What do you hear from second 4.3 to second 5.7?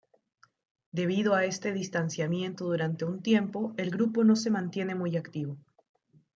se mantiene muy activo.